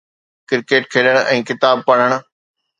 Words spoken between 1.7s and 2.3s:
پڙهڻ.